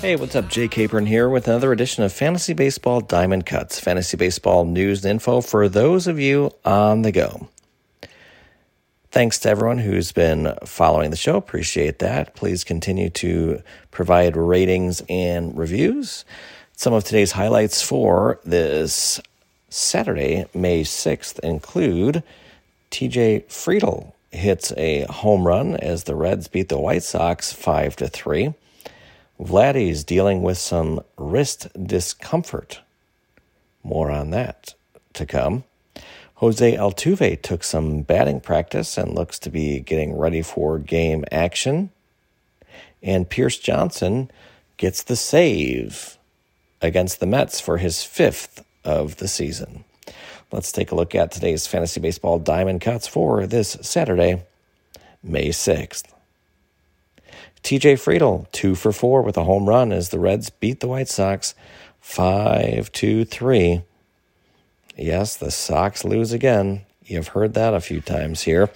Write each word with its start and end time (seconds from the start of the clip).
Hey, 0.00 0.14
what's 0.14 0.36
up? 0.36 0.48
Jay 0.48 0.68
Capron 0.68 1.06
here 1.06 1.28
with 1.28 1.48
another 1.48 1.72
edition 1.72 2.04
of 2.04 2.12
Fantasy 2.12 2.52
Baseball 2.52 3.00
Diamond 3.00 3.46
Cuts, 3.46 3.80
fantasy 3.80 4.18
baseball 4.18 4.66
news 4.66 5.02
and 5.04 5.12
info 5.12 5.40
for 5.40 5.70
those 5.70 6.06
of 6.06 6.20
you 6.20 6.52
on 6.66 7.00
the 7.00 7.10
go. 7.10 7.48
Thanks 9.10 9.38
to 9.40 9.48
everyone 9.48 9.78
who's 9.78 10.12
been 10.12 10.54
following 10.66 11.10
the 11.10 11.16
show. 11.16 11.36
Appreciate 11.36 11.98
that. 12.00 12.34
Please 12.34 12.62
continue 12.62 13.08
to 13.10 13.62
provide 13.90 14.36
ratings 14.36 15.02
and 15.08 15.56
reviews. 15.56 16.26
Some 16.76 16.92
of 16.92 17.02
today's 17.04 17.32
highlights 17.32 17.80
for 17.80 18.38
this 18.44 19.18
Saturday, 19.70 20.44
May 20.52 20.82
6th, 20.82 21.38
include 21.40 22.22
TJ 22.90 23.46
Friedl 23.46 24.12
hits 24.30 24.72
a 24.76 25.06
home 25.10 25.46
run 25.46 25.74
as 25.76 26.04
the 26.04 26.14
Reds 26.14 26.48
beat 26.48 26.68
the 26.68 26.78
White 26.78 27.02
Sox 27.02 27.50
5 27.52 27.96
to 27.96 28.08
3. 28.08 28.52
Vladdy's 29.40 30.04
dealing 30.04 30.42
with 30.42 30.58
some 30.58 31.00
wrist 31.16 31.68
discomfort. 31.86 32.80
More 33.82 34.10
on 34.10 34.30
that 34.30 34.74
to 35.12 35.26
come. 35.26 35.64
Jose 36.36 36.76
Altuve 36.76 37.40
took 37.40 37.64
some 37.64 38.02
batting 38.02 38.40
practice 38.40 38.98
and 38.98 39.14
looks 39.14 39.38
to 39.38 39.50
be 39.50 39.80
getting 39.80 40.16
ready 40.16 40.42
for 40.42 40.78
game 40.78 41.24
action. 41.32 41.90
And 43.02 43.28
Pierce 43.28 43.58
Johnson 43.58 44.30
gets 44.76 45.02
the 45.02 45.16
save 45.16 46.18
against 46.82 47.20
the 47.20 47.26
Mets 47.26 47.60
for 47.60 47.78
his 47.78 48.04
fifth 48.04 48.64
of 48.84 49.16
the 49.16 49.28
season. 49.28 49.84
Let's 50.52 50.72
take 50.72 50.92
a 50.92 50.94
look 50.94 51.14
at 51.14 51.32
today's 51.32 51.66
fantasy 51.66 52.00
baseball 52.00 52.38
diamond 52.38 52.80
cuts 52.80 53.06
for 53.06 53.46
this 53.46 53.76
Saturday, 53.80 54.42
May 55.22 55.48
6th. 55.48 56.15
TJ 57.66 57.94
Friedl, 57.94 58.46
two 58.52 58.76
for 58.76 58.92
four 58.92 59.22
with 59.22 59.36
a 59.36 59.42
home 59.42 59.68
run 59.68 59.90
as 59.90 60.10
the 60.10 60.20
Reds 60.20 60.50
beat 60.50 60.78
the 60.78 60.86
White 60.86 61.08
Sox 61.08 61.52
5 62.00 62.92
to 62.92 63.24
3. 63.24 63.82
Yes, 64.96 65.34
the 65.34 65.50
Sox 65.50 66.04
lose 66.04 66.32
again. 66.32 66.82
You've 67.04 67.26
heard 67.26 67.54
that 67.54 67.74
a 67.74 67.80
few 67.80 68.00
times 68.00 68.42
here. 68.42 68.70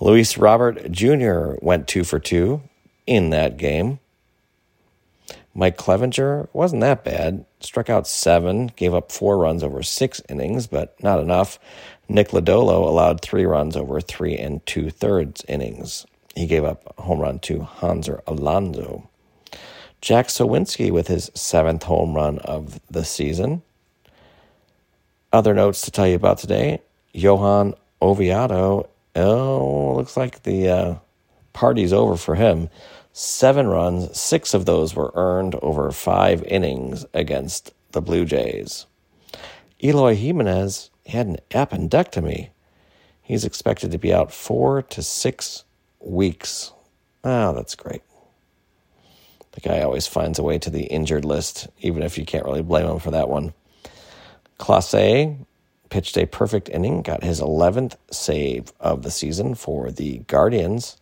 Luis 0.00 0.36
Robert 0.36 0.90
Jr. 0.90 1.52
went 1.62 1.86
two 1.86 2.02
for 2.02 2.18
two 2.18 2.62
in 3.06 3.30
that 3.30 3.58
game. 3.58 4.00
Mike 5.54 5.76
Clevinger 5.76 6.48
wasn't 6.52 6.80
that 6.80 7.04
bad. 7.04 7.46
Struck 7.60 7.88
out 7.88 8.08
seven, 8.08 8.72
gave 8.74 8.92
up 8.92 9.12
four 9.12 9.38
runs 9.38 9.62
over 9.62 9.84
six 9.84 10.20
innings, 10.28 10.66
but 10.66 11.00
not 11.00 11.20
enough. 11.20 11.60
Nick 12.08 12.30
Lodolo 12.30 12.88
allowed 12.88 13.20
three 13.20 13.46
runs 13.46 13.76
over 13.76 14.00
three 14.00 14.36
and 14.36 14.66
two 14.66 14.90
thirds 14.90 15.44
innings. 15.46 16.06
He 16.36 16.46
gave 16.46 16.64
up 16.64 16.94
a 16.98 17.02
home 17.02 17.20
run 17.20 17.38
to 17.40 17.60
Hanser 17.60 18.20
Alonso. 18.26 19.08
Jack 20.02 20.28
Sawinski 20.28 20.90
with 20.90 21.08
his 21.08 21.30
seventh 21.34 21.84
home 21.84 22.14
run 22.14 22.38
of 22.40 22.78
the 22.90 23.04
season. 23.04 23.62
Other 25.32 25.54
notes 25.54 25.80
to 25.82 25.90
tell 25.90 26.06
you 26.06 26.14
about 26.14 26.36
today 26.36 26.82
Johan 27.14 27.74
Oviedo. 28.02 28.88
Oh, 29.16 29.94
looks 29.96 30.16
like 30.18 30.42
the 30.42 30.68
uh, 30.68 30.94
party's 31.54 31.94
over 31.94 32.18
for 32.18 32.34
him. 32.34 32.68
Seven 33.14 33.66
runs, 33.66 34.18
six 34.18 34.52
of 34.52 34.66
those 34.66 34.94
were 34.94 35.12
earned 35.14 35.54
over 35.62 35.90
five 35.90 36.44
innings 36.44 37.06
against 37.14 37.72
the 37.92 38.02
Blue 38.02 38.26
Jays. 38.26 38.84
Eloy 39.82 40.14
Jimenez 40.14 40.90
had 41.06 41.26
an 41.26 41.38
appendectomy. 41.50 42.50
He's 43.22 43.46
expected 43.46 43.90
to 43.90 43.98
be 43.98 44.12
out 44.12 44.32
four 44.32 44.82
to 44.82 45.02
six 45.02 45.64
weeks. 46.06 46.72
Oh, 47.24 47.52
that's 47.52 47.74
great. 47.74 48.02
The 49.52 49.60
guy 49.60 49.80
always 49.80 50.06
finds 50.06 50.38
a 50.38 50.42
way 50.42 50.58
to 50.58 50.70
the 50.70 50.84
injured 50.84 51.24
list, 51.24 51.68
even 51.80 52.02
if 52.02 52.18
you 52.18 52.24
can't 52.26 52.44
really 52.44 52.62
blame 52.62 52.86
him 52.86 52.98
for 52.98 53.10
that 53.10 53.28
one. 53.28 53.54
Clase 54.58 55.36
pitched 55.88 56.18
a 56.18 56.26
perfect 56.26 56.68
inning, 56.68 57.02
got 57.02 57.24
his 57.24 57.40
11th 57.40 57.96
save 58.10 58.72
of 58.80 59.02
the 59.02 59.10
season 59.10 59.54
for 59.54 59.90
the 59.90 60.18
Guardians. 60.26 60.96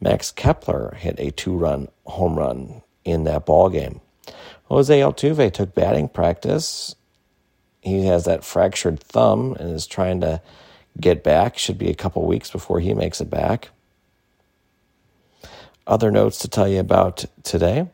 Max 0.00 0.30
Kepler 0.32 0.94
hit 0.96 1.18
a 1.18 1.30
two 1.30 1.56
run 1.56 1.88
home 2.04 2.38
run 2.38 2.82
in 3.04 3.24
that 3.24 3.46
ball 3.46 3.68
game. 3.68 4.00
Jose 4.64 4.98
Altuve 5.00 5.52
took 5.52 5.74
batting 5.74 6.08
practice. 6.08 6.94
He 7.80 8.06
has 8.06 8.24
that 8.24 8.44
fractured 8.44 9.00
thumb 9.00 9.54
and 9.58 9.74
is 9.74 9.86
trying 9.86 10.20
to 10.20 10.40
get 11.00 11.24
back. 11.24 11.58
Should 11.58 11.78
be 11.78 11.90
a 11.90 11.94
couple 11.94 12.24
weeks 12.26 12.50
before 12.50 12.80
he 12.80 12.94
makes 12.94 13.20
it 13.20 13.30
back. 13.30 13.70
Other 15.90 16.12
notes 16.12 16.38
to 16.38 16.48
tell 16.48 16.68
you 16.68 16.78
about 16.78 17.24
today 17.42 17.88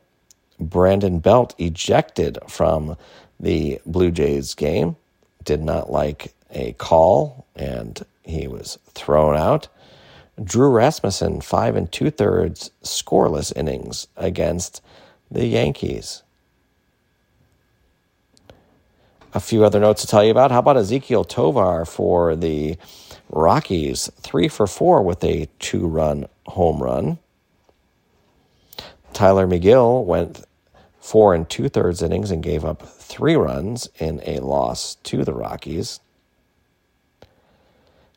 Brandon 0.60 1.18
Belt 1.18 1.54
ejected 1.56 2.38
from 2.46 2.98
the 3.40 3.80
Blue 3.86 4.10
Jays 4.10 4.54
game, 4.54 4.96
did 5.42 5.62
not 5.62 5.90
like 5.90 6.34
a 6.50 6.72
call, 6.74 7.46
and 7.56 8.04
he 8.22 8.48
was 8.48 8.78
thrown 8.92 9.34
out. 9.34 9.68
Drew 10.44 10.68
Rasmussen, 10.68 11.40
five 11.40 11.74
and 11.74 11.90
two 11.90 12.10
thirds 12.10 12.70
scoreless 12.82 13.50
innings 13.56 14.08
against 14.14 14.82
the 15.30 15.46
Yankees. 15.46 16.22
A 19.32 19.40
few 19.40 19.64
other 19.64 19.80
notes 19.80 20.02
to 20.02 20.06
tell 20.06 20.22
you 20.22 20.32
about. 20.32 20.50
How 20.50 20.58
about 20.58 20.76
Ezequiel 20.76 21.26
Tovar 21.26 21.86
for 21.86 22.36
the 22.36 22.76
Rockies? 23.30 24.10
Three 24.20 24.48
for 24.48 24.66
four 24.66 25.00
with 25.00 25.24
a 25.24 25.48
two 25.58 25.86
run 25.86 26.26
home 26.46 26.82
run. 26.82 27.18
Tyler 29.16 29.47
Megill 29.47 30.04
went 30.04 30.44
four 31.00 31.34
and 31.34 31.49
two 31.49 31.71
thirds 31.71 32.03
innings 32.03 32.31
and 32.31 32.43
gave 32.43 32.66
up 32.66 32.82
three 32.82 33.34
runs 33.34 33.88
in 33.99 34.21
a 34.27 34.41
loss 34.41 34.97
to 35.04 35.25
the 35.25 35.32
Rockies. 35.32 36.00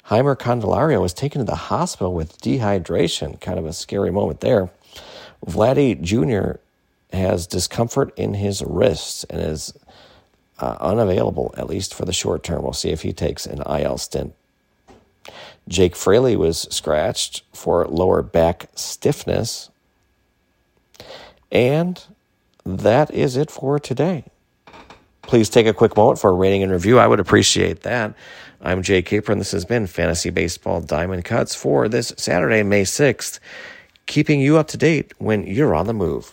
Jeimer 0.08 0.36
Candelario 0.36 1.00
was 1.00 1.14
taken 1.14 1.40
to 1.40 1.46
the 1.46 1.56
hospital 1.56 2.14
with 2.14 2.42
dehydration. 2.42 3.40
Kind 3.40 3.58
of 3.58 3.66
a 3.66 3.72
scary 3.72 4.12
moment 4.12 4.42
there. 4.42 4.72
Vladdy 5.48 6.02
Jr. 6.02 6.60
has 7.18 7.48
discomfort 7.48 8.12
in 8.18 8.34
his 8.34 8.62
wrists 8.62 9.24
and 9.30 9.40
is 9.42 9.74
uh, 10.60 10.76
unavailable, 10.82 11.56
at 11.56 11.70
least 11.70 11.94
for 11.94 12.04
the 12.04 12.12
short 12.12 12.44
term. 12.44 12.62
We'll 12.62 12.74
see 12.74 12.90
if 12.90 13.04
he 13.04 13.14
takes 13.14 13.46
an 13.46 13.62
IL 13.62 14.00
stint. 14.00 14.34
Jake 15.66 15.96
Fraley 15.96 16.36
was 16.36 16.68
scratched 16.70 17.44
for 17.54 17.88
lower 17.88 18.22
back 18.22 18.68
stiffness. 18.76 19.70
And 21.52 22.04
that 22.66 23.12
is 23.12 23.36
it 23.36 23.50
for 23.50 23.80
today. 23.80 24.26
Please 25.24 25.50
take 25.50 25.68
a 25.68 25.74
quick 25.74 25.96
moment 25.96 26.20
for 26.20 26.32
a 26.32 26.34
rating 26.34 26.64
and 26.64 26.72
review. 26.72 26.98
I 27.00 27.08
would 27.08 27.20
appreciate 27.20 27.82
that. 27.82 28.16
I'm 28.62 28.82
Jay 28.82 29.02
Capron. 29.02 29.38
This 29.38 29.52
has 29.52 29.64
been 29.64 29.88
Fantasy 29.88 30.30
Baseball 30.30 30.82
Diamond 30.82 31.24
Cuts 31.24 31.56
for 31.56 31.88
this 31.88 32.14
Saturday, 32.18 32.64
May 32.64 32.84
6th, 32.84 33.40
keeping 34.06 34.42
you 34.42 34.58
up 34.58 34.68
to 34.70 34.78
date 34.78 35.14
when 35.18 35.46
you're 35.46 35.76
on 35.76 35.88
the 35.88 35.94
move. 35.94 36.32